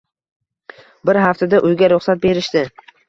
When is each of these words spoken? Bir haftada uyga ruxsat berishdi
Bir 1.09 1.19
haftada 1.25 1.59
uyga 1.69 1.91
ruxsat 1.95 2.25
berishdi 2.25 2.65